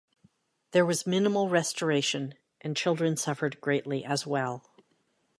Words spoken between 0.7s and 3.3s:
There was minimal restoration and children